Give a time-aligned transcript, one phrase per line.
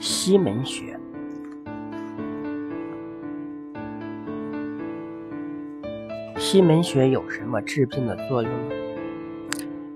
[0.00, 0.98] 西门学，
[6.38, 8.74] 西门学有什么治病的作用呢？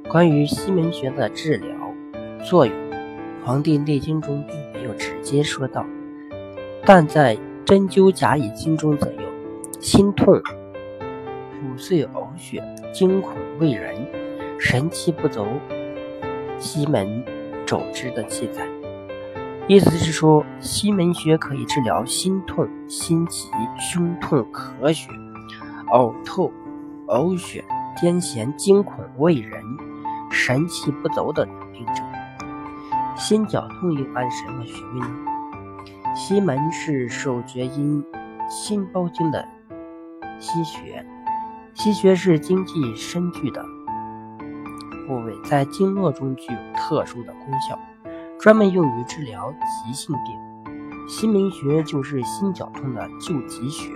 [0.07, 1.71] 关于西门学的治疗
[2.45, 2.75] 作用，
[3.43, 5.87] 《黄帝内经》中并没有直接说到，
[6.85, 7.35] 但在
[7.65, 9.23] 《针灸甲乙经》中则有
[9.81, 12.63] “心痛、骨碎呕血、
[12.93, 13.97] 惊恐未人、
[14.61, 15.47] 神气不足，
[16.59, 17.25] 西门
[17.65, 18.69] 肘之”的记载。
[19.67, 25.09] 意思是说，西门穴可以治疗心痛、心急、胸痛、咳血、
[25.89, 26.53] 呕吐、
[27.07, 27.65] 呕血、
[27.97, 29.63] 癫痫、惊恐畏人、
[30.31, 32.05] 神气不走等病症。
[33.17, 35.07] 心绞痛应按什么穴位呢？
[36.15, 38.05] 西门是手厥阴
[38.51, 39.49] 心包经的
[40.39, 41.07] 溪穴，
[41.73, 43.65] 溪穴是经济深具的
[45.07, 47.79] 部位，在经络中具有特殊的功效。
[48.45, 49.51] 专门用于治疗
[49.87, 53.91] 急性病，心门穴就是心绞痛的救急穴。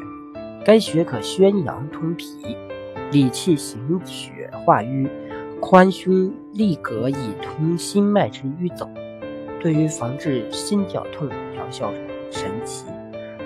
[0.64, 2.56] 该穴可宣阳通脾，
[3.10, 5.06] 理气行血化瘀，
[5.60, 8.88] 宽胸利膈以通心脉之瘀走，
[9.60, 11.92] 对于防治心绞痛疗效
[12.30, 12.86] 神奇。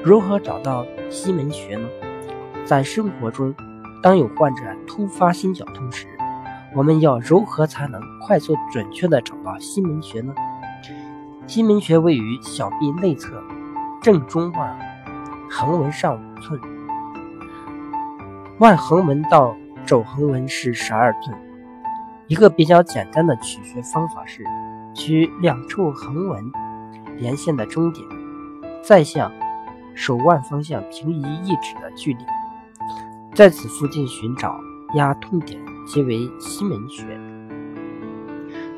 [0.05, 1.89] 如何找到心门穴呢？
[2.65, 3.53] 在生活中，
[4.05, 6.07] 当有患者突发心绞痛时，
[6.77, 10.33] 我们要如何才能快速准确地找到心门穴呢？
[11.47, 13.43] 心门穴位于小臂内侧
[14.01, 14.79] 正中腕
[15.51, 16.59] 横纹上五寸，
[18.59, 21.37] 腕横纹到肘横纹是十二寸。
[22.27, 24.45] 一个比较简单的取穴方法是，
[24.95, 26.51] 取两处横纹
[27.19, 28.07] 连线的中点，
[28.83, 29.31] 再向
[29.95, 32.25] 手腕方向平移一指的距离，
[33.35, 34.59] 在此附近寻找
[34.95, 37.05] 压痛点，即为西门穴。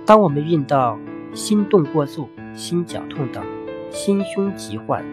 [0.04, 0.98] 当我们遇到
[1.32, 3.44] 心动过速，心绞痛等
[3.90, 5.04] 心胸疾患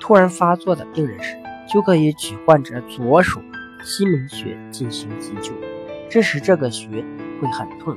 [0.00, 1.36] 突然发作的病人时，
[1.72, 3.40] 就可以取患者左手
[3.82, 5.52] 西门穴进行急救。
[6.10, 7.04] 这时这个穴
[7.40, 7.96] 会很痛，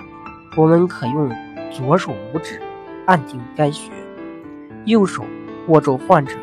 [0.56, 1.30] 我们可用
[1.72, 2.62] 左手拇指
[3.06, 3.91] 按定该穴，
[4.86, 5.25] 右手
[5.68, 6.36] 握住患者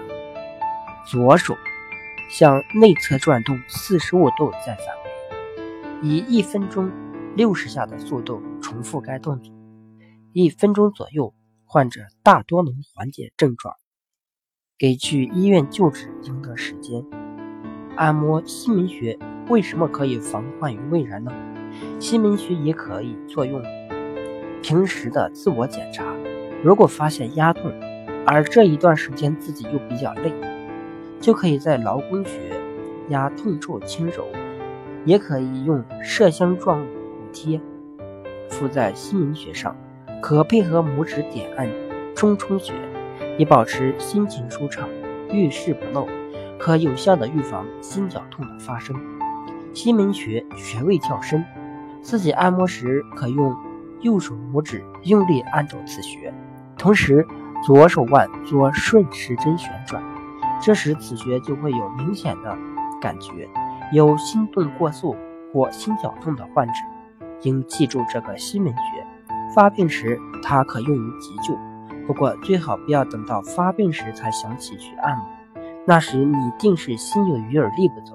[1.07, 1.57] 左手，
[2.31, 5.63] 向内侧转动四十五度再返回，
[6.03, 6.91] 以一分钟
[7.35, 9.53] 六十下的速度重复该动作，
[10.33, 11.33] 一分钟左右。
[11.75, 13.75] 患者大多能缓解症状，
[14.79, 17.05] 给去医院救治赢得时间。
[17.97, 19.19] 按摩心门穴
[19.49, 21.33] 为什么可以防患于未然呢？
[21.99, 23.61] 心门穴也可以作用
[24.63, 26.15] 平时的自我检查。
[26.63, 27.73] 如果发现压痛，
[28.25, 30.33] 而这一段时间自己又比较累，
[31.21, 32.39] 就可以在劳宫穴
[33.09, 34.29] 压痛处轻揉，
[35.05, 37.61] 也可以用麝香状骨贴
[38.49, 39.77] 敷在心门穴上。
[40.27, 41.69] 可配合拇指点按
[42.17, 42.73] 中冲穴，
[43.37, 44.89] 以保持心情舒畅、
[45.31, 46.09] 遇事不漏，
[46.59, 48.97] 可有效的预防心绞痛的发生。
[49.75, 51.45] 心门穴穴位较深，
[52.01, 53.55] 自己按摩时可用
[54.01, 56.33] 右手拇指用力按住此穴，
[56.79, 57.27] 同时
[57.63, 60.03] 左手腕做顺时针旋转，
[60.59, 62.57] 这时此穴就会有明显的
[62.99, 63.47] 感觉。
[63.93, 65.15] 有心动过速
[65.53, 66.73] 或心绞痛的患者，
[67.43, 69.07] 应记住这个心门穴。
[69.53, 71.59] 发病时，它可用于急救，
[72.07, 75.27] 不过最好不要等到发病时才想起去按摩，
[75.85, 78.15] 那时你定是心有余而力不足。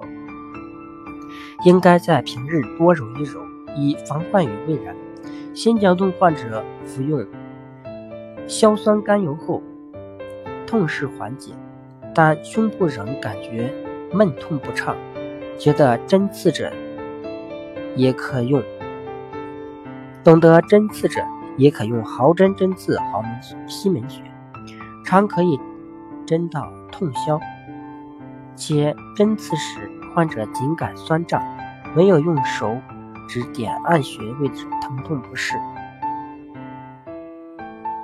[1.64, 3.40] 应该在平日多揉一揉，
[3.76, 4.96] 以防患于未然。
[5.52, 7.26] 心绞痛患者服用
[8.46, 9.62] 硝酸甘油后，
[10.66, 11.52] 痛势缓解，
[12.14, 13.72] 但胸部仍感觉
[14.12, 14.96] 闷痛不畅，
[15.58, 16.72] 觉得针刺者
[17.94, 18.62] 也可用。
[20.22, 21.22] 懂得针刺者，
[21.56, 23.30] 也可用毫针针刺豪门
[23.66, 24.22] 西门穴，
[25.04, 25.58] 常可以
[26.26, 27.40] 针到痛消。
[28.54, 31.42] 且针刺时，患者仅感酸胀，
[31.96, 32.76] 没有用手
[33.26, 35.56] 指点按穴位时疼痛不适。